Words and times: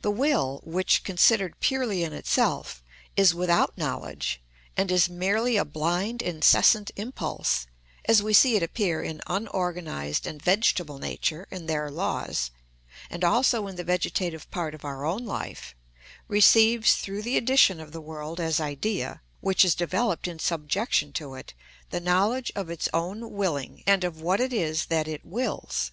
The 0.00 0.10
will, 0.10 0.62
which, 0.64 1.04
considered 1.04 1.60
purely 1.60 2.02
in 2.02 2.14
itself, 2.14 2.82
is 3.18 3.34
without 3.34 3.76
knowledge, 3.76 4.40
and 4.78 4.90
is 4.90 5.10
merely 5.10 5.58
a 5.58 5.64
blind 5.66 6.22
incessant 6.22 6.90
impulse, 6.96 7.66
as 8.06 8.22
we 8.22 8.32
see 8.32 8.56
it 8.56 8.62
appear 8.62 9.02
in 9.02 9.20
unorganised 9.26 10.26
and 10.26 10.40
vegetable 10.40 10.98
nature 10.98 11.46
and 11.50 11.68
their 11.68 11.90
laws, 11.90 12.50
and 13.10 13.22
also 13.24 13.66
in 13.66 13.76
the 13.76 13.84
vegetative 13.84 14.50
part 14.50 14.74
of 14.74 14.86
our 14.86 15.04
own 15.04 15.26
life, 15.26 15.74
receives 16.28 16.94
through 16.94 17.20
the 17.20 17.36
addition 17.36 17.78
of 17.78 17.92
the 17.92 18.00
world 18.00 18.40
as 18.40 18.58
idea, 18.58 19.20
which 19.42 19.66
is 19.66 19.74
developed 19.74 20.26
in 20.26 20.38
subjection 20.38 21.12
to 21.12 21.34
it, 21.34 21.52
the 21.90 22.00
knowledge 22.00 22.50
of 22.56 22.70
its 22.70 22.88
own 22.94 23.30
willing 23.34 23.84
and 23.86 24.02
of 24.02 24.18
what 24.22 24.40
it 24.40 24.54
is 24.54 24.86
that 24.86 25.06
it 25.06 25.26
wills. 25.26 25.92